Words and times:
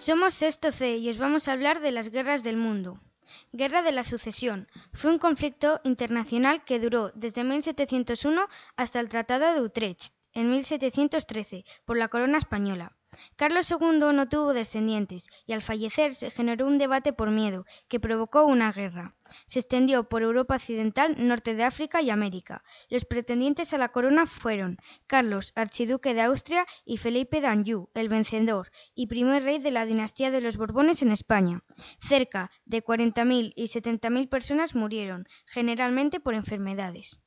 Somos 0.00 0.32
Sexto 0.32 0.72
C 0.72 0.96
y 0.96 1.10
os 1.10 1.18
vamos 1.18 1.46
a 1.46 1.52
hablar 1.52 1.82
de 1.82 1.92
las 1.92 2.08
guerras 2.08 2.42
del 2.42 2.56
mundo. 2.56 2.98
Guerra 3.52 3.82
de 3.82 3.92
la 3.92 4.02
Sucesión. 4.02 4.66
Fue 4.94 5.10
un 5.10 5.18
conflicto 5.18 5.78
internacional 5.84 6.64
que 6.64 6.80
duró 6.80 7.12
desde 7.14 7.44
1701 7.44 8.48
hasta 8.76 8.98
el 8.98 9.10
Tratado 9.10 9.52
de 9.52 9.60
Utrecht, 9.60 10.14
en 10.32 10.50
1713, 10.50 11.66
por 11.84 11.98
la 11.98 12.08
corona 12.08 12.38
española. 12.38 12.96
Carlos 13.36 13.70
II 13.70 14.12
no 14.12 14.28
tuvo 14.28 14.52
descendientes 14.52 15.28
y 15.46 15.52
al 15.52 15.62
fallecer 15.62 16.14
se 16.14 16.30
generó 16.30 16.66
un 16.66 16.78
debate 16.78 17.12
por 17.12 17.30
miedo, 17.30 17.66
que 17.88 18.00
provocó 18.00 18.44
una 18.44 18.72
guerra. 18.72 19.14
Se 19.46 19.60
extendió 19.60 20.08
por 20.08 20.22
Europa 20.22 20.56
occidental, 20.56 21.14
norte 21.18 21.54
de 21.54 21.64
África 21.64 22.02
y 22.02 22.10
América. 22.10 22.62
Los 22.88 23.04
pretendientes 23.04 23.72
a 23.72 23.78
la 23.78 23.90
corona 23.90 24.26
fueron 24.26 24.78
Carlos, 25.06 25.52
archiduque 25.54 26.14
de 26.14 26.22
Austria, 26.22 26.66
y 26.84 26.96
Felipe 26.96 27.40
d'Anjou, 27.40 27.88
el 27.94 28.08
vencedor, 28.08 28.70
y 28.94 29.06
primer 29.06 29.44
rey 29.44 29.58
de 29.58 29.70
la 29.70 29.86
dinastía 29.86 30.30
de 30.30 30.40
los 30.40 30.56
Borbones 30.56 31.02
en 31.02 31.12
España. 31.12 31.60
Cerca 32.00 32.50
de 32.64 32.82
40.000 32.82 33.52
y 33.54 33.64
70.000 33.64 34.28
personas 34.28 34.74
murieron, 34.74 35.26
generalmente 35.46 36.20
por 36.20 36.34
enfermedades. 36.34 37.20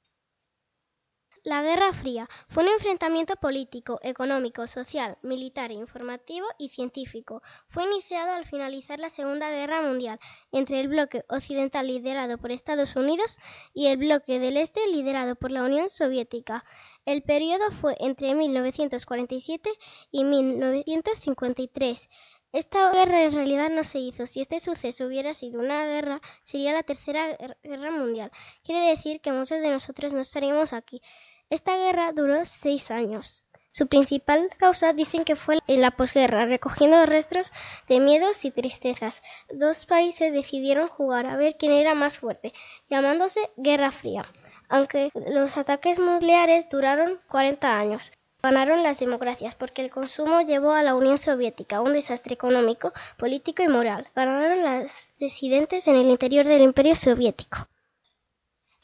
La 1.46 1.62
Guerra 1.62 1.92
Fría 1.92 2.30
fue 2.48 2.64
un 2.64 2.70
enfrentamiento 2.70 3.36
político, 3.36 4.00
económico, 4.02 4.66
social, 4.66 5.18
militar, 5.24 5.74
informativo 5.74 6.48
y 6.58 6.70
científico. 6.70 7.42
Fue 7.68 7.84
iniciado 7.84 8.32
al 8.32 8.46
finalizar 8.46 8.98
la 8.98 9.10
Segunda 9.10 9.50
Guerra 9.50 9.82
Mundial 9.82 10.20
entre 10.54 10.80
el 10.80 10.88
bloque 10.88 11.26
occidental 11.28 11.88
liderado 11.88 12.38
por 12.38 12.52
Estados 12.52 12.96
Unidos 12.96 13.40
y 13.73 13.88
el 13.88 13.98
bloque 13.98 14.40
del 14.40 14.56
Este 14.56 14.88
liderado 14.88 15.36
por 15.36 15.52
la 15.52 15.64
Unión 15.64 15.90
Soviética. 15.90 16.64
El 17.04 17.23
periodo 17.23 17.72
fue 17.72 17.98
entre 18.00 18.36
1947 18.36 19.70
y 20.12 20.23
1953. 20.23 22.10
Esta 22.54 22.92
guerra 22.92 23.23
en 23.23 23.32
realidad 23.32 23.72
no 23.72 23.84
se 23.84 23.98
hizo. 23.98 24.28
Si 24.28 24.39
este 24.39 24.60
suceso 24.60 25.08
hubiera 25.08 25.34
sido 25.34 25.60
una 25.60 25.88
guerra, 25.88 26.22
sería 26.44 26.72
la 26.72 26.84
Tercera 26.84 27.36
Guerra 27.64 27.89
Mundial. 27.89 28.32
Quiere 28.64 28.88
decir 28.89 29.22
que 29.22 29.32
muchos 29.32 29.64
de 29.64 29.72
nosotros 29.72 30.14
no 30.14 30.22
estaríamos 30.22 30.72
aquí. 30.72 31.02
Esta 31.49 31.75
guerra 31.75 32.11
duró 32.13 32.45
seis 32.45 32.91
años. 32.91 33.45
Su 33.75 33.88
principal 33.88 34.52
causa 34.58 34.94
dicen 34.94 35.23
que 35.23 35.36
fue 35.36 35.58
en 35.66 35.81
la 35.81 35.89
posguerra, 35.89 36.45
recogiendo 36.45 37.03
restos 37.08 37.52
de 37.88 37.99
miedos 37.99 38.45
y 38.45 38.52
tristezas. 38.52 39.23
Dos 39.52 39.88
países 39.88 40.31
decidieron 40.31 40.88
jugar 40.88 41.25
a 41.25 41.38
ver 41.38 41.55
quién 41.58 41.71
era 41.71 41.95
más 41.95 42.19
fuerte, 42.19 42.53
llamándose 42.88 43.39
Guerra 43.58 43.89
Fría. 43.89 44.31
Aunque 44.69 45.09
los 45.16 45.58
ataques 45.58 45.97
nucleares 45.97 46.69
duraron 46.69 47.19
40 47.27 47.75
años. 47.75 48.11
Ganaron 48.44 48.83
las 48.83 48.99
democracias 48.99 49.55
porque 49.55 49.81
el 49.81 49.89
consumo 49.89 50.41
llevó 50.41 50.73
a 50.73 50.83
la 50.83 50.94
Unión 50.94 51.17
Soviética 51.17 51.81
un 51.81 51.94
desastre 51.94 52.36
económico, 52.36 52.94
político 53.17 53.64
y 53.64 53.69
moral. 53.69 54.08
Ganaron 54.16 54.64
las 54.64 55.14
disidentes 55.17 55.88
en 55.88 55.95
el 55.95 56.11
interior 56.11 56.45
del 56.45 56.61
Imperio 56.61 56.94
Soviético. 56.95 57.67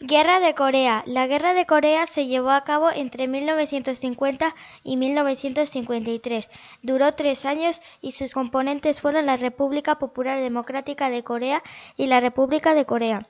Guerra 0.01 0.39
de 0.39 0.55
Corea. 0.55 1.03
La 1.07 1.27
Guerra 1.27 1.53
de 1.53 1.65
Corea 1.65 2.05
se 2.05 2.25
llevó 2.25 2.51
a 2.51 2.63
cabo 2.63 2.89
entre 2.89 3.27
1950 3.27 4.55
y 4.81 4.95
1953. 4.95 6.49
Duró 6.81 7.11
tres 7.11 7.45
años 7.45 7.81
y 7.99 8.11
sus 8.13 8.33
componentes 8.33 9.01
fueron 9.01 9.25
la 9.25 9.35
República 9.35 9.99
Popular 9.99 10.39
Democrática 10.39 11.09
de 11.09 11.23
Corea 11.23 11.61
y 11.97 12.07
la 12.07 12.21
República 12.21 12.73
de 12.73 12.85
Corea. 12.85 13.23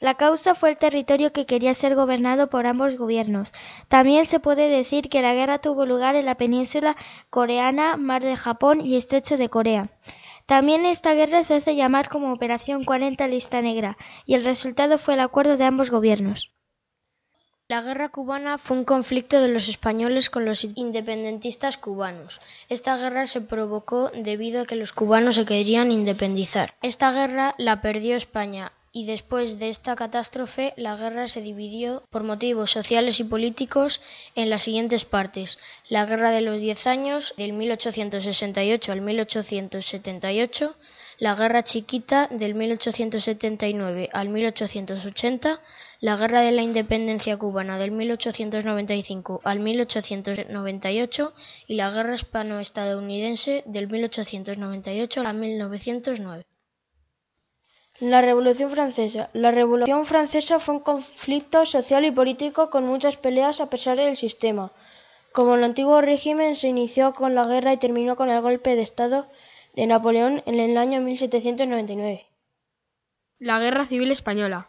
La 0.00 0.14
causa 0.14 0.56
fue 0.56 0.70
el 0.70 0.78
territorio 0.78 1.32
que 1.32 1.46
quería 1.46 1.74
ser 1.74 1.94
gobernado 1.94 2.50
por 2.50 2.66
ambos 2.66 2.96
gobiernos. 2.96 3.54
También 3.86 4.24
se 4.24 4.40
puede 4.40 4.68
decir 4.68 5.08
que 5.08 5.22
la 5.22 5.32
guerra 5.32 5.60
tuvo 5.60 5.86
lugar 5.86 6.16
en 6.16 6.26
la 6.26 6.34
península 6.34 6.96
coreana, 7.30 7.96
Mar 7.96 8.24
de 8.24 8.34
Japón 8.34 8.80
y 8.80 8.96
Estrecho 8.96 9.36
de 9.36 9.48
Corea. 9.48 9.90
También 10.46 10.86
esta 10.86 11.12
guerra 11.12 11.42
se 11.42 11.56
hace 11.56 11.74
llamar 11.74 12.08
como 12.08 12.32
Operación 12.32 12.84
40 12.84 13.26
Lista 13.26 13.60
Negra, 13.60 13.96
y 14.24 14.34
el 14.34 14.44
resultado 14.44 14.96
fue 14.96 15.14
el 15.14 15.20
acuerdo 15.20 15.56
de 15.56 15.64
ambos 15.64 15.90
gobiernos. 15.90 16.52
La 17.68 17.80
guerra 17.80 18.10
cubana 18.10 18.58
fue 18.58 18.76
un 18.76 18.84
conflicto 18.84 19.40
de 19.40 19.48
los 19.48 19.68
españoles 19.68 20.30
con 20.30 20.44
los 20.44 20.62
independentistas 20.62 21.76
cubanos. 21.78 22.40
Esta 22.68 22.96
guerra 22.96 23.26
se 23.26 23.40
provocó 23.40 24.08
debido 24.10 24.62
a 24.62 24.66
que 24.66 24.76
los 24.76 24.92
cubanos 24.92 25.34
se 25.34 25.44
querían 25.44 25.90
independizar. 25.90 26.74
Esta 26.80 27.10
guerra 27.10 27.56
la 27.58 27.82
perdió 27.82 28.14
España 28.14 28.70
y 28.96 29.04
después 29.04 29.58
de 29.58 29.68
esta 29.68 29.94
catástrofe 29.94 30.72
la 30.78 30.96
guerra 30.96 31.28
se 31.28 31.42
dividió 31.42 32.02
por 32.08 32.22
motivos 32.22 32.70
sociales 32.70 33.20
y 33.20 33.24
políticos 33.24 34.00
en 34.34 34.48
las 34.48 34.62
siguientes 34.62 35.04
partes. 35.04 35.58
La 35.90 36.06
Guerra 36.06 36.30
de 36.30 36.40
los 36.40 36.62
Diez 36.62 36.86
Años, 36.86 37.34
del 37.36 37.52
1868 37.52 38.92
al 38.92 39.02
1878, 39.02 40.76
la 41.18 41.34
Guerra 41.34 41.62
Chiquita, 41.62 42.28
del 42.28 42.54
1879 42.54 44.08
al 44.14 44.30
1880, 44.30 45.60
la 46.00 46.16
Guerra 46.16 46.40
de 46.40 46.52
la 46.52 46.62
Independencia 46.62 47.36
Cubana, 47.36 47.78
del 47.78 47.90
1895 47.90 49.42
al 49.44 49.60
1898, 49.60 51.34
y 51.66 51.74
la 51.74 51.90
Guerra 51.90 52.14
Hispano-Estadounidense, 52.14 53.62
del 53.66 53.88
1898 53.88 55.20
a 55.20 55.32
1909. 55.34 56.46
La 58.00 58.20
Revolución 58.20 58.70
Francesa. 58.70 59.30
La 59.32 59.50
Revolución 59.50 60.04
Francesa 60.04 60.58
fue 60.58 60.74
un 60.74 60.80
conflicto 60.80 61.64
social 61.64 62.04
y 62.04 62.10
político 62.10 62.68
con 62.68 62.84
muchas 62.84 63.16
peleas 63.16 63.58
a 63.60 63.70
pesar 63.70 63.96
del 63.96 64.18
sistema. 64.18 64.70
Como 65.32 65.54
el 65.54 65.64
antiguo 65.64 66.02
régimen 66.02 66.56
se 66.56 66.68
inició 66.68 67.14
con 67.14 67.34
la 67.34 67.46
guerra 67.46 67.72
y 67.72 67.78
terminó 67.78 68.14
con 68.14 68.28
el 68.28 68.42
golpe 68.42 68.76
de 68.76 68.82
Estado 68.82 69.26
de 69.74 69.86
Napoleón 69.86 70.42
en 70.44 70.60
el 70.60 70.76
año 70.76 71.00
1799. 71.00 72.26
La 73.38 73.58
Guerra 73.60 73.86
Civil 73.86 74.10
Española. 74.10 74.68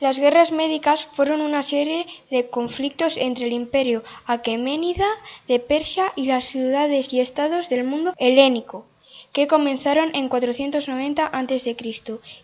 Las 0.00 0.18
guerras 0.18 0.52
médicas 0.52 1.04
fueron 1.04 1.42
una 1.42 1.62
serie 1.62 2.06
de 2.30 2.48
conflictos 2.48 3.18
entre 3.18 3.44
el 3.44 3.52
imperio 3.52 4.02
aqueménida 4.24 5.06
de 5.48 5.58
Persia 5.60 6.12
y 6.16 6.26
las 6.26 6.46
ciudades 6.46 7.12
y 7.12 7.20
estados 7.20 7.68
del 7.68 7.84
mundo 7.84 8.14
helénico 8.16 8.86
que 9.36 9.46
comenzaron 9.46 10.14
en 10.14 10.30
490 10.30 11.26
a.C. 11.26 11.76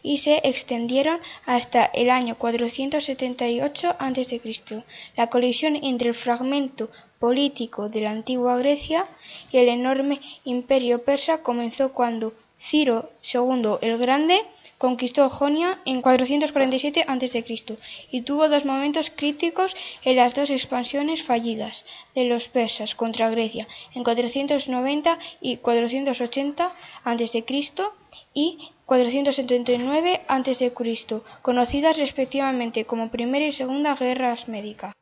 y 0.02 0.18
se 0.18 0.42
extendieron 0.44 1.20
hasta 1.46 1.86
el 1.86 2.10
año 2.10 2.34
478 2.36 3.96
a.C. 3.98 4.84
La 5.16 5.28
colisión 5.28 5.76
entre 5.76 6.10
el 6.10 6.14
fragmento 6.14 6.90
político 7.18 7.88
de 7.88 8.02
la 8.02 8.10
antigua 8.10 8.58
Grecia 8.58 9.06
y 9.50 9.56
el 9.56 9.70
enorme 9.70 10.20
imperio 10.44 11.02
persa 11.02 11.38
comenzó 11.38 11.94
cuando 11.94 12.34
Ciro 12.60 13.08
II 13.32 13.78
el 13.80 13.96
Grande 13.96 14.42
conquistó 14.86 15.30
Jonia 15.30 15.78
en 15.84 16.02
447 16.02 17.04
a.C. 17.06 17.44
y 18.10 18.22
tuvo 18.22 18.48
dos 18.48 18.64
momentos 18.64 19.10
críticos 19.10 19.76
en 20.02 20.16
las 20.16 20.34
dos 20.34 20.50
expansiones 20.50 21.22
fallidas 21.22 21.84
de 22.16 22.24
los 22.24 22.48
persas 22.48 22.96
contra 22.96 23.30
Grecia 23.30 23.68
en 23.94 24.02
490 24.02 25.20
y 25.40 25.58
480 25.58 26.74
a.C. 27.04 27.44
y 28.34 28.70
479 28.86 30.20
a.C., 30.26 30.72
conocidas 31.42 31.98
respectivamente 31.98 32.84
como 32.84 33.08
Primera 33.08 33.46
y 33.46 33.52
Segunda 33.52 33.94
Guerras 33.94 34.48
Médicas. 34.48 34.92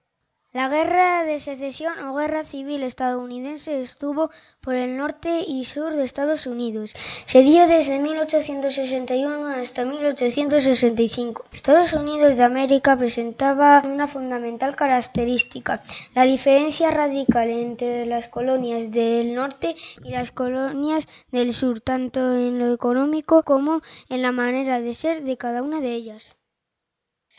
La 0.53 0.69
Guerra 0.69 1.23
de 1.23 1.39
Secesión 1.39 1.97
o 2.09 2.17
Guerra 2.17 2.43
Civil 2.43 2.83
estadounidense 2.83 3.81
estuvo 3.81 4.31
por 4.61 4.75
el 4.75 4.97
norte 4.97 5.45
y 5.47 5.65
sur 5.65 5.95
de 5.95 6.03
Estados 6.03 6.45
Unidos. 6.49 6.93
Se 7.25 7.43
dio 7.43 7.69
desde 7.69 8.01
1861 8.01 9.47
hasta 9.47 9.85
1865. 9.85 11.45
Estados 11.53 11.93
Unidos 11.93 12.37
de 12.37 12.43
América 12.43 12.97
presentaba 12.97 13.81
una 13.85 14.09
fundamental 14.09 14.75
característica, 14.75 15.85
la 16.17 16.25
diferencia 16.25 16.91
radical 16.91 17.49
entre 17.49 18.05
las 18.07 18.27
colonias 18.27 18.91
del 18.91 19.37
norte 19.37 19.77
y 20.03 20.11
las 20.11 20.33
colonias 20.33 21.07
del 21.31 21.55
sur, 21.55 21.81
tanto 21.81 22.35
en 22.35 22.59
lo 22.59 22.75
económico 22.75 23.45
como 23.45 23.83
en 24.09 24.21
la 24.21 24.33
manera 24.33 24.81
de 24.81 24.95
ser 24.95 25.23
de 25.23 25.37
cada 25.37 25.63
una 25.63 25.81
de 25.81 25.93
ellas. 25.93 26.40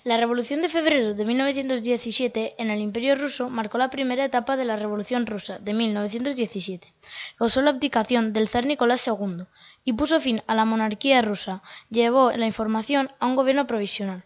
La 0.04 0.18
Revolución 0.18 0.64
de 0.64 0.70
Febrero 0.70 1.14
de 1.14 1.26
1917 1.26 2.56
en 2.58 2.72
el 2.72 2.80
Imperio 2.80 3.14
ruso 3.14 3.52
marcó 3.52 3.78
la 3.78 3.92
primera 3.92 4.26
etapa 4.26 4.58
de 4.58 4.66
la 4.66 4.76
Revolución 4.76 5.28
rusa 5.28 5.60
de 5.60 5.76
1917. 5.76 6.92
Causó 7.38 7.62
la 7.62 7.70
abdicación 7.70 8.34
del 8.34 8.48
zar 8.48 8.66
Nicolás 8.66 9.08
II 9.08 9.46
y 9.84 9.94
puso 9.94 10.20
fin 10.20 10.42
a 10.48 10.56
la 10.56 10.66
monarquía 10.66 11.22
rusa. 11.22 11.62
Llevó 11.92 12.32
la 12.32 12.48
información 12.48 13.12
a 13.20 13.28
un 13.28 13.36
gobierno 13.36 13.68
provisional. 13.68 14.26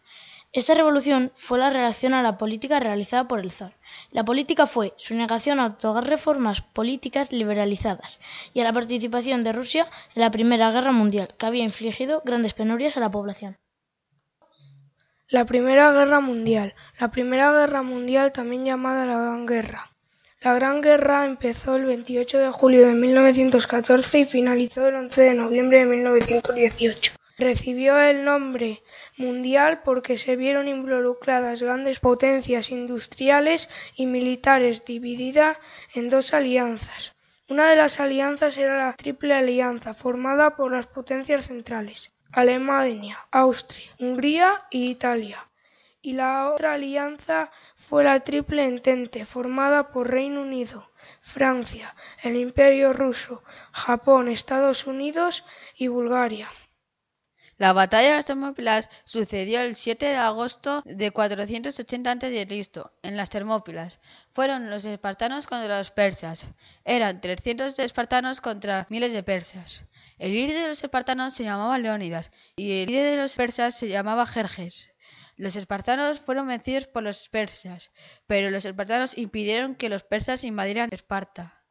Esta 0.54 0.76
revolución 0.76 1.34
fue 1.36 1.60
la 1.60 1.70
reacción 1.70 2.14
a 2.14 2.24
la 2.24 2.38
política 2.38 2.80
realizada 2.80 3.28
por 3.28 3.42
el 3.42 3.52
zar. 3.52 3.76
La 4.12 4.24
política 4.24 4.68
fue 4.68 4.94
su 4.96 5.14
negación 5.14 5.60
a 5.60 5.66
otorgar 5.66 6.08
reformas 6.08 6.62
políticas 6.62 7.34
liberalizadas 7.34 8.22
y 8.54 8.62
a 8.62 8.64
la 8.64 8.72
participación 8.72 9.44
de 9.44 9.52
Rusia 9.52 9.90
en 10.16 10.22
la 10.22 10.32
Primera 10.32 10.72
Guerra 10.72 10.94
Mundial, 10.94 11.36
que 11.38 11.46
había 11.46 11.66
infligido 11.66 12.22
grandes 12.24 12.54
penurias 12.54 12.96
a 12.96 13.02
la 13.02 13.12
población. 13.12 13.58
La 15.30 15.44
Primera 15.44 15.92
Guerra 15.92 16.20
Mundial. 16.20 16.76
La 17.00 17.10
Primera 17.10 17.52
Guerra 17.52 17.82
Mundial, 17.82 18.32
también 18.32 18.64
llamada 18.64 19.08
la 19.08 19.18
Gran 19.18 19.48
Guerra. 19.48 19.90
La 20.42 20.54
Gran 20.54 20.82
Guerra 20.82 21.26
empezó 21.26 21.78
el 21.78 21.86
28 21.86 22.38
de 22.38 22.52
julio 22.52 22.86
de 22.86 22.94
1914 22.94 24.20
y 24.20 24.26
finalizó 24.26 24.88
el 24.88 24.94
11 24.94 25.22
de 25.24 25.34
noviembre 25.34 25.80
de 25.80 25.86
1918. 25.86 27.14
Recibió 27.40 28.00
el 28.00 28.24
nombre 28.24 28.84
mundial 29.18 29.82
porque 29.84 30.20
se 30.20 30.36
vieron 30.36 30.68
involucradas 30.68 31.64
grandes 31.64 32.00
potencias 32.00 32.70
industriales 32.70 33.68
y 33.96 34.06
militares 34.06 34.86
divididas 34.86 35.58
en 35.96 36.08
dos 36.08 36.36
alianzas. 36.36 37.16
Una 37.50 37.68
de 37.72 37.78
las 37.78 38.00
alianzas 38.00 38.60
era 38.60 38.78
la 38.78 38.94
Triple 38.94 39.34
Alianza, 39.34 39.96
formada 39.96 40.56
por 40.56 40.72
las 40.72 40.86
potencias 40.86 41.48
centrales, 41.48 42.15
Alemania, 42.36 43.18
Austria, 43.32 43.90
Hungría 43.98 44.66
y 44.70 44.90
Italia. 44.90 45.48
Y 46.02 46.12
la 46.12 46.52
otra 46.52 46.74
alianza 46.74 47.50
fue 47.78 48.04
la 48.04 48.20
Triple 48.20 48.66
Entente, 48.66 49.24
formada 49.24 49.88
por 49.88 50.12
Reino 50.12 50.42
Unido, 50.42 50.92
Francia, 51.22 51.96
el 52.22 52.36
Imperio 52.36 52.92
ruso, 52.92 53.42
Japón, 53.72 54.28
Estados 54.28 54.86
Unidos 54.86 55.46
y 55.78 55.88
Bulgaria. 55.88 56.50
La 57.58 57.72
batalla 57.72 58.10
de 58.10 58.16
las 58.16 58.26
Termópilas 58.26 58.90
sucedió 59.06 59.62
el 59.62 59.78
7 59.78 60.06
de 60.06 60.18
agosto 60.18 60.82
de 60.84 61.12
480 61.12 62.12
a.C. 62.12 62.68
en 63.02 63.16
las 63.16 63.30
Termópilas. 63.30 64.02
Fueron 64.34 64.70
los 64.70 64.84
espartanos 64.84 65.48
contra 65.48 65.78
los 65.78 65.92
persas. 65.92 66.50
Eran 66.84 67.22
300 67.22 67.80
espartanos 67.80 68.42
contra 68.42 68.88
miles 68.90 69.14
de 69.14 69.24
persas. 69.24 69.86
El 70.18 70.34
líder 70.34 70.64
de 70.64 70.68
los 70.68 70.84
espartanos 70.84 71.34
se 71.34 71.46
llamaba 71.46 71.80
Leónidas 71.80 72.30
y 72.58 72.82
el 72.82 72.88
líder 72.88 73.12
de 73.12 73.22
los 73.22 73.36
persas 73.36 73.74
se 73.76 73.88
llamaba 73.88 74.26
Jerjes. 74.26 74.92
Los 75.38 75.56
espartanos 75.56 76.20
fueron 76.20 76.48
vencidos 76.48 76.88
por 76.88 77.04
los 77.04 77.30
persas, 77.30 77.92
pero 78.28 78.50
los 78.50 78.66
espartanos 78.66 79.18
impidieron 79.18 79.76
que 79.76 79.88
los 79.88 80.04
persas 80.04 80.44
invadieran 80.44 80.90
Esparta. 80.92 81.65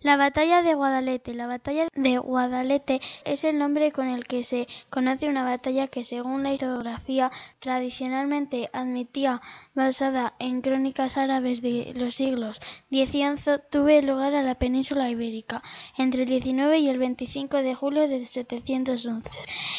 La 0.00 0.16
batalla 0.16 0.62
de 0.62 0.74
Guadalete. 0.74 1.32
La 1.34 1.46
batalla 1.46 1.86
de 1.94 2.18
Guadalete 2.18 3.00
es 3.24 3.44
el 3.44 3.58
nombre 3.58 3.92
con 3.92 4.08
el 4.08 4.26
que 4.26 4.42
se 4.42 4.66
conoce 4.90 5.28
una 5.28 5.44
batalla 5.44 5.86
que, 5.86 6.04
según 6.04 6.42
la 6.42 6.52
historiografía 6.52 7.30
tradicionalmente 7.60 8.68
admitida, 8.72 9.40
basada 9.74 10.34
en 10.38 10.60
crónicas 10.60 11.16
árabes 11.16 11.62
de 11.62 11.92
los 11.94 12.16
siglos 12.16 12.60
X 12.90 13.14
y 13.14 13.22
XI, 13.36 13.60
tuvo 13.70 14.00
lugar 14.00 14.34
a 14.34 14.42
la 14.42 14.56
península 14.56 15.08
ibérica 15.08 15.62
entre 15.96 16.24
el 16.24 16.28
19 16.28 16.78
y 16.78 16.88
el 16.88 16.98
25 16.98 17.58
de 17.58 17.74
julio 17.74 18.08
de 18.08 18.26
711 18.26 19.30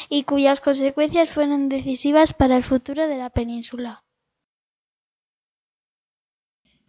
y 0.10 0.24
cuyas 0.24 0.62
consecuencias 0.62 1.30
fueron 1.30 1.70
decisivas 1.70 2.34
para 2.34 2.56
el 2.56 2.64
futuro 2.64 3.08
de 3.08 3.18
la 3.18 3.30
península. 3.30 4.04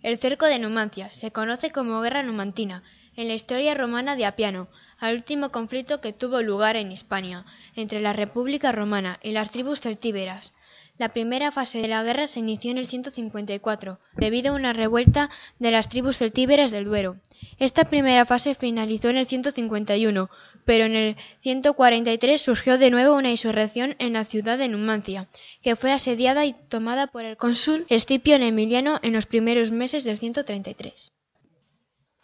El 0.05 0.19
cerco 0.19 0.45
de 0.45 0.59
Numancia 0.59 1.11
se 1.11 1.31
conoce 1.31 1.71
como 1.71 2.03
Guerra 2.03 2.23
Numantina 2.23 2.83
en 3.17 3.27
la 3.27 3.33
historia 3.33 3.73
romana 3.73 4.17
de 4.17 4.27
Apiano, 4.27 4.69
al 4.99 5.15
último 5.15 5.51
conflicto 5.51 6.03
que 6.03 6.13
tuvo 6.13 6.43
lugar 6.43 6.77
en 6.77 6.93
Hispania 6.93 7.47
entre 7.75 8.01
la 8.01 8.13
República 8.13 8.71
romana 8.71 9.19
y 9.23 9.31
las 9.31 9.49
tribus 9.49 9.81
celtíberas. 9.81 10.53
La 10.99 11.09
primera 11.09 11.51
fase 11.53 11.79
de 11.79 11.89
la 11.89 12.03
guerra 12.03 12.27
se 12.27 12.41
inició 12.41 12.71
en 12.71 12.77
el 12.77 12.87
154, 12.87 13.99
debido 14.19 14.53
a 14.53 14.57
una 14.57 14.75
revuelta 14.75 15.31
de 15.59 15.71
las 15.71 15.89
tribus 15.89 16.19
celtíberas 16.19 16.71
del 16.71 16.85
Duero. 16.85 17.17
Esta 17.59 17.85
primera 17.85 18.27
fase 18.27 18.55
finalizó 18.55 19.09
en 19.09 19.17
el 19.17 19.27
151, 19.27 20.29
pero 20.65 20.85
en 20.85 20.95
el 20.95 21.17
143 21.41 22.41
surgió 22.41 22.79
de 22.79 22.91
nuevo 22.91 23.15
una 23.15 23.31
insurrección 23.31 23.97
en 23.99 24.15
la 24.15 24.25
ciudad 24.25 24.59
de 24.59 24.69
Numancia, 24.69 25.29
que 25.63 25.77
fue 25.77 25.93
asediada 25.93 26.47
y 26.47 26.53
tomada 26.53 27.07
por 27.07 27.25
el 27.25 27.37
cónsul 27.37 27.87
Escipión 27.89 28.43
Emiliano 28.43 28.99
en 29.03 29.13
los 29.13 29.27
primeros 29.27 29.71
meses 29.71 30.05
del 30.05 30.19
133. 30.19 31.13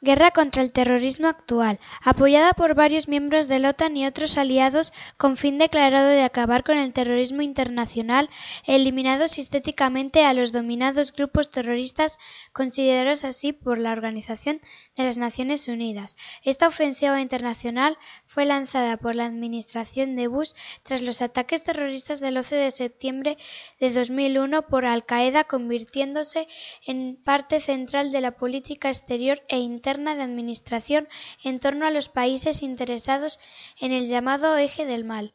Guerra 0.02 0.30
contra 0.30 0.62
el 0.62 0.72
terrorismo 0.72 1.28
actual, 1.28 1.78
apoyada 2.00 2.54
por 2.54 2.74
varios 2.74 3.06
miembros 3.06 3.48
de 3.48 3.58
la 3.58 3.70
OTAN 3.70 3.98
y 3.98 4.06
otros 4.06 4.38
aliados 4.38 4.94
con 5.18 5.36
fin 5.36 5.58
declarado 5.58 6.08
de 6.08 6.22
acabar 6.22 6.64
con 6.64 6.78
el 6.78 6.94
terrorismo 6.94 7.42
internacional, 7.42 8.30
eliminando 8.64 9.28
sistéticamente 9.28 10.24
a 10.24 10.32
los 10.32 10.52
dominados 10.52 11.12
grupos 11.12 11.50
terroristas 11.50 12.18
considerados 12.54 13.24
así 13.24 13.52
por 13.52 13.76
la 13.76 13.92
Organización 13.92 14.58
de 14.96 15.04
las 15.04 15.18
Naciones 15.18 15.68
Unidas. 15.68 16.16
Esta 16.44 16.68
ofensiva 16.68 17.20
internacional 17.20 17.98
fue 18.26 18.46
lanzada 18.46 18.96
por 18.96 19.14
la 19.14 19.26
administración 19.26 20.16
de 20.16 20.28
Bush 20.28 20.52
tras 20.82 21.02
los 21.02 21.20
ataques 21.20 21.62
terroristas 21.62 22.20
del 22.20 22.38
11 22.38 22.56
de 22.56 22.70
septiembre 22.70 23.36
de 23.78 23.92
2001 23.92 24.66
por 24.66 24.86
Al 24.86 25.04
Qaeda, 25.04 25.44
convirtiéndose 25.44 26.48
en 26.86 27.16
parte 27.22 27.60
central 27.60 28.12
de 28.12 28.22
la 28.22 28.30
política 28.30 28.88
exterior 28.88 29.42
e 29.48 29.58
interna 29.58 29.89
de 29.98 30.22
administración 30.22 31.08
en 31.42 31.58
torno 31.58 31.86
a 31.86 31.90
los 31.90 32.08
países 32.08 32.62
interesados 32.62 33.40
en 33.80 33.92
el 33.92 34.06
llamado 34.08 34.56
eje 34.56 34.86
del 34.86 35.04
mal. 35.04 35.34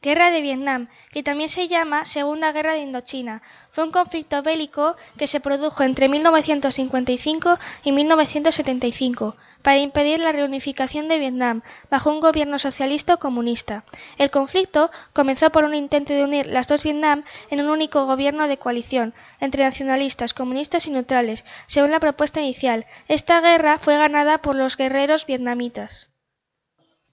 Guerra 0.00 0.30
de 0.30 0.40
Vietnam, 0.40 0.88
que 1.12 1.22
también 1.22 1.48
se 1.48 1.68
llama 1.68 2.04
Segunda 2.04 2.50
Guerra 2.50 2.72
de 2.72 2.80
Indochina, 2.80 3.42
fue 3.70 3.84
un 3.84 3.92
conflicto 3.92 4.42
bélico 4.42 4.96
que 5.16 5.28
se 5.28 5.38
produjo 5.38 5.84
entre 5.84 6.08
1955 6.08 7.58
y 7.84 7.92
1975 7.92 9.36
para 9.62 9.78
impedir 9.78 10.20
la 10.20 10.32
reunificación 10.32 11.08
de 11.08 11.18
Vietnam 11.18 11.62
bajo 11.90 12.10
un 12.10 12.20
gobierno 12.20 12.58
socialista 12.58 13.14
o 13.14 13.18
comunista. 13.18 13.84
El 14.18 14.30
conflicto 14.30 14.90
comenzó 15.12 15.50
por 15.50 15.64
un 15.64 15.74
intento 15.74 16.12
de 16.12 16.24
unir 16.24 16.46
las 16.46 16.68
dos 16.68 16.82
Vietnam 16.82 17.24
en 17.50 17.60
un 17.60 17.70
único 17.70 18.06
gobierno 18.06 18.48
de 18.48 18.58
coalición 18.58 19.14
entre 19.40 19.64
nacionalistas, 19.64 20.34
comunistas 20.34 20.86
y 20.86 20.90
neutrales, 20.90 21.44
según 21.66 21.90
la 21.90 22.00
propuesta 22.00 22.40
inicial. 22.40 22.86
Esta 23.08 23.40
guerra 23.40 23.78
fue 23.78 23.96
ganada 23.96 24.38
por 24.38 24.56
los 24.56 24.76
guerreros 24.76 25.26
vietnamitas. 25.26 26.08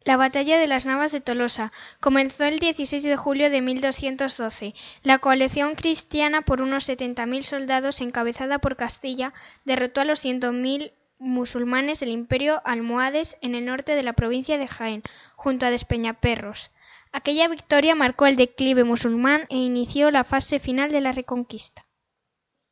La 0.05 0.15
batalla 0.15 0.57
de 0.57 0.67
las 0.67 0.85
Navas 0.85 1.11
de 1.11 1.19
Tolosa 1.19 1.73
comenzó 1.99 2.45
el 2.45 2.59
16 2.59 3.03
de 3.03 3.17
julio 3.17 3.49
de 3.49 3.61
1212. 3.61 4.73
La 5.03 5.19
coalición 5.19 5.75
cristiana 5.75 6.41
por 6.41 6.61
unos 6.61 6.87
70.000 6.87 7.43
soldados 7.43 7.99
encabezada 7.99 8.59
por 8.59 8.77
Castilla 8.77 9.33
derrotó 9.65 10.01
a 10.01 10.05
los 10.05 10.23
100.000 10.23 10.93
musulmanes 11.19 11.99
del 11.99 12.09
imperio 12.09 12.61
almohades 12.65 13.37
en 13.41 13.53
el 13.53 13.65
norte 13.65 13.95
de 13.95 14.03
la 14.03 14.13
provincia 14.13 14.57
de 14.57 14.67
Jaén, 14.67 15.03
junto 15.35 15.65
a 15.65 15.69
Despeñaperros. 15.69 16.71
Aquella 17.11 17.47
victoria 17.47 17.93
marcó 17.93 18.25
el 18.25 18.35
declive 18.35 18.83
musulmán 18.83 19.45
e 19.49 19.57
inició 19.57 20.11
la 20.11 20.23
fase 20.23 20.59
final 20.59 20.91
de 20.91 21.01
la 21.01 21.11
reconquista. 21.11 21.85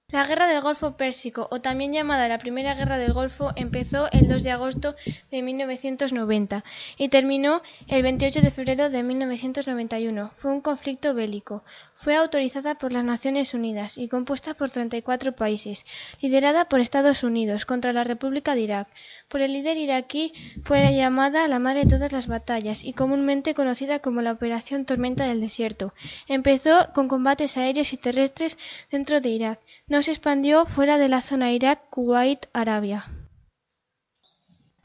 La 0.10 0.24
Guerra 0.24 0.48
del 0.48 0.62
Golfo 0.62 0.96
Pérsico, 0.96 1.50
o 1.52 1.60
también 1.60 1.92
llamada 1.92 2.30
la 2.30 2.38
Primera 2.38 2.74
Guerra 2.76 2.98
del 2.98 3.12
Golfo, 3.12 3.52
empezó 3.58 4.10
el 4.14 4.30
2 4.30 4.42
de 4.42 4.52
agosto 4.52 4.96
de 5.32 5.42
1990 5.42 6.64
y 6.98 7.10
terminó 7.10 7.62
el 7.90 8.04
28 8.04 8.40
de 8.40 8.50
febrero 8.50 8.90
de 8.90 9.04
1991. 9.04 10.30
Fue 10.32 10.52
un 10.52 10.62
conflicto 10.62 11.14
bélico. 11.14 11.62
Fue 11.92 12.16
autorizada 12.16 12.76
por 12.76 12.94
las 12.94 13.04
Naciones 13.04 13.54
Unidas 13.54 13.98
y 13.98 14.08
compuesta 14.08 14.54
por 14.54 14.70
34 14.70 15.36
países, 15.36 15.86
liderada 16.22 16.70
por 16.70 16.80
Estados 16.80 17.24
Unidos 17.24 17.66
contra 17.66 17.92
la 17.92 18.06
República 18.06 18.56
de 18.56 18.62
Irak. 18.62 18.88
Por 19.28 19.42
el 19.42 19.52
líder 19.52 19.76
iraquí 19.76 20.32
fue 20.64 20.96
llamada 20.96 21.46
la 21.50 21.60
madre 21.60 21.84
de 21.84 21.90
todas 21.90 22.14
las 22.14 22.28
batallas 22.28 22.86
y 22.86 22.94
comúnmente 22.94 23.54
conocida 23.54 24.00
como 24.00 24.22
la 24.22 24.32
Operación 24.32 24.86
Tormenta 24.86 25.28
del 25.28 25.42
Desierto. 25.42 25.94
Empezó 26.30 26.94
con 26.94 27.10
combates 27.10 27.58
aéreos 27.58 27.92
y 27.92 27.98
terrestres 27.98 28.58
dentro 28.90 29.20
de 29.20 29.30
Irak. 29.30 29.60
No 29.98 30.04
se 30.04 30.12
expandió 30.12 30.68
fuera 30.68 31.00
de 31.00 31.10
la 31.10 31.22
zona 31.22 31.52
Irak-Kuwait-Arabia. 31.54 33.08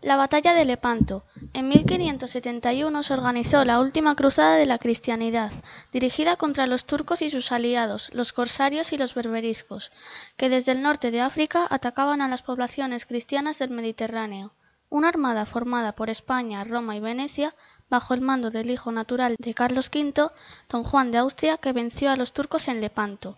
La 0.00 0.16
batalla 0.16 0.54
de 0.54 0.64
Lepanto. 0.64 1.26
En 1.52 1.68
1571 1.68 3.02
se 3.02 3.12
organizó 3.12 3.62
la 3.66 3.80
última 3.80 4.16
cruzada 4.16 4.56
de 4.56 4.64
la 4.64 4.78
cristianidad, 4.78 5.52
dirigida 5.92 6.36
contra 6.36 6.66
los 6.66 6.86
turcos 6.86 7.20
y 7.20 7.28
sus 7.28 7.52
aliados, 7.52 8.08
los 8.14 8.32
corsarios 8.32 8.94
y 8.94 8.96
los 8.96 9.14
berberiscos, 9.14 9.92
que 10.38 10.48
desde 10.48 10.72
el 10.72 10.80
norte 10.80 11.10
de 11.10 11.20
África 11.20 11.66
atacaban 11.68 12.22
a 12.22 12.28
las 12.28 12.42
poblaciones 12.42 13.04
cristianas 13.04 13.58
del 13.58 13.68
Mediterráneo. 13.68 14.54
Una 14.88 15.10
armada 15.10 15.44
formada 15.44 15.92
por 15.92 16.08
España, 16.08 16.64
Roma 16.64 16.96
y 16.96 17.00
Venecia, 17.00 17.54
bajo 17.90 18.14
el 18.14 18.22
mando 18.22 18.50
del 18.50 18.70
hijo 18.70 18.90
natural 18.92 19.36
de 19.38 19.52
Carlos 19.52 19.90
V, 19.94 20.30
don 20.70 20.84
Juan 20.84 21.10
de 21.10 21.18
Austria, 21.18 21.58
que 21.58 21.74
venció 21.74 22.10
a 22.10 22.16
los 22.16 22.32
turcos 22.32 22.66
en 22.68 22.80
Lepanto. 22.80 23.36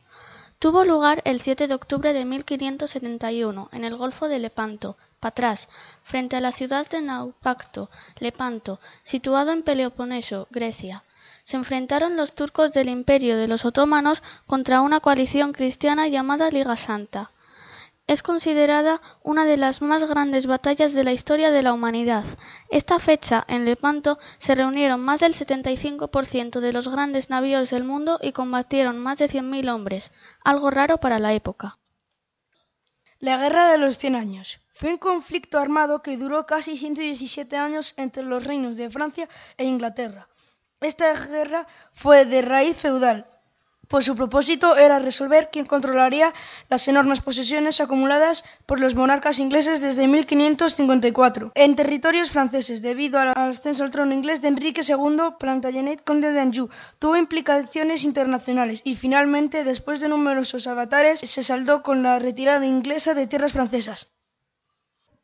Tuvo 0.59 0.85
lugar 0.85 1.21
el 1.25 1.41
7 1.41 1.69
de 1.69 1.75
octubre 1.75 2.13
de 2.13 2.25
1571 2.25 3.69
en 3.73 3.85
el 3.85 3.97
Golfo 3.97 4.29
de 4.29 4.39
Lepanto, 4.39 4.97
Patras, 5.21 5.69
frente 6.03 6.37
a 6.37 6.41
la 6.41 6.53
ciudad 6.53 6.89
de 6.89 7.03
Naupacto, 7.03 7.91
Lepanto, 8.19 8.81
situado 9.03 9.53
en 9.53 9.63
Peloponeso, 9.63 10.49
Grecia. 10.51 11.05
Se 11.45 11.57
enfrentaron 11.57 12.17
los 12.17 12.35
turcos 12.35 12.73
del 12.73 12.89
Imperio 12.89 13.37
de 13.37 13.49
los 13.49 13.65
Otomanos 13.65 14.23
contra 14.47 14.81
una 14.81 15.01
coalición 15.01 15.53
cristiana 15.53 16.09
llamada 16.09 16.49
Liga 16.51 16.77
Santa. 16.77 17.31
Es 18.07 18.23
considerada 18.23 19.01
una 19.23 19.47
de 19.47 19.57
las 19.57 19.81
más 19.81 20.05
grandes 20.05 20.47
batallas 20.47 20.93
de 20.93 21.05
la 21.05 21.13
historia 21.13 21.51
de 21.51 21.63
la 21.63 21.73
humanidad. 21.73 22.25
Esta 22.75 22.99
fecha, 22.99 23.45
en 23.47 23.65
Lepanto, 23.65 24.19
se 24.39 24.57
reunieron 24.57 25.01
más 25.01 25.21
del 25.21 25.33
75% 25.33 26.59
de 26.59 26.73
los 26.73 26.89
grandes 26.89 27.31
navíos 27.31 27.71
del 27.71 27.85
mundo 27.85 28.19
y 28.21 28.33
combatieron 28.33 28.99
más 28.99 29.19
de 29.19 29.29
100.000 29.29 29.73
hombres, 29.73 30.11
algo 30.43 30.73
raro 30.73 30.99
para 30.99 31.21
la 31.21 31.35
época. 31.35 31.79
La 33.21 33.37
Guerra 33.37 33.71
de 33.71 33.79
los 33.79 33.97
Cien 33.97 34.17
Años 34.17 34.59
fue 34.73 34.91
un 34.91 34.99
conflicto 34.99 35.61
armado 35.61 36.03
que 36.03 36.17
duró 36.17 36.47
casi 36.47 36.77
117 36.77 37.57
años 37.57 37.95
entre 37.97 38.25
los 38.25 38.43
reinos 38.43 38.77
de 38.77 38.91
Francia 38.91 39.29
e 39.57 39.63
Inglaterra. 39.63 40.27
Esta 40.81 41.15
guerra 41.15 41.69
fue 41.93 42.25
de 42.25 42.43
raíz 42.43 42.77
feudal, 42.77 43.31
pues 43.89 44.05
su 44.07 44.17
propósito 44.17 44.77
era 44.77 44.99
resolver 44.99 45.51
quién 45.53 45.67
controlaría 45.67 46.33
las 46.69 46.87
enormes 46.89 47.21
posesiones 47.21 47.81
acumuladas 47.81 48.45
por 48.67 48.81
los 48.81 48.95
monarcas 48.95 49.39
ingleses 49.39 49.81
desde 49.81 50.07
1554 50.07 51.53
en 51.55 51.77
territorios 51.77 52.31
franceses 52.31 52.83
debido 52.83 53.19
al 53.19 53.33
ascenso 53.37 53.85
al 53.85 53.91
trono 53.91 54.15
inglés 54.15 54.43
de 54.43 54.49
Enrique 54.49 54.83
II 54.87 55.37
Plantagenet, 55.39 56.05
conde 56.05 56.33
de 56.33 56.41
Anjou. 56.41 56.69
Tuvo 56.99 57.17
implicaciones 57.17 58.05
internacionales 58.05 58.81
y 58.85 58.97
finalmente, 58.97 59.65
después 59.65 60.01
de 60.01 60.09
numerosos 60.09 60.67
avatares, 60.67 61.21
se 61.21 61.43
saldó 61.43 61.83
con 61.83 62.03
la 62.03 62.19
retirada 62.19 62.67
inglesa 62.67 63.15
de 63.15 63.27
tierras 63.27 63.53
francesas. 63.53 64.15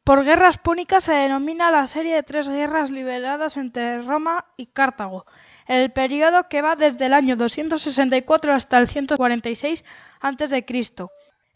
Por 0.05 0.25
guerras 0.25 0.59
púnicas 0.59 1.05
se 1.05 1.13
denomina 1.13 1.71
la 1.71 1.87
serie 1.87 2.15
de 2.15 2.23
tres 2.23 2.49
guerras 2.49 2.91
liberadas 2.91 3.57
entre 3.57 4.03
Roma 4.03 4.47
y 4.57 4.67
Cartago, 4.67 5.27
el 5.67 5.91
periodo 5.91 6.49
que 6.49 6.63
va 6.63 6.77
desde 6.77 7.07
el 7.07 7.15
año 7.15 7.37
264 7.37 8.53
hasta 8.53 8.79
el 8.79 8.89
146 8.89 9.85
a.C. 10.21 10.65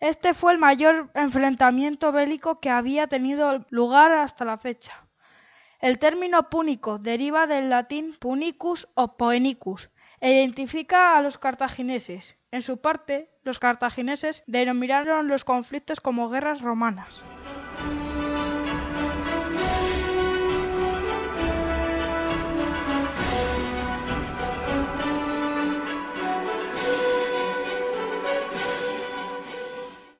Este 0.00 0.34
fue 0.34 0.52
el 0.52 0.58
mayor 0.58 1.10
enfrentamiento 1.14 2.12
bélico 2.12 2.60
que 2.60 2.70
había 2.70 3.06
tenido 3.06 3.64
lugar 3.70 4.12
hasta 4.12 4.44
la 4.44 4.58
fecha. 4.58 4.92
El 5.80 5.98
término 5.98 6.48
púnico 6.50 6.98
deriva 6.98 7.46
del 7.46 7.70
latín 7.70 8.16
punicus 8.18 8.88
o 8.94 9.16
poenicus 9.16 9.90
e 10.20 10.32
identifica 10.32 11.16
a 11.16 11.22
los 11.22 11.38
cartagineses. 11.38 12.36
En 12.50 12.62
su 12.62 12.78
parte, 12.78 13.30
los 13.42 13.58
cartagineses 13.58 14.42
denominaron 14.46 15.28
los 15.28 15.44
conflictos 15.44 16.00
como 16.00 16.30
guerras 16.30 16.62
romanas. 16.62 17.22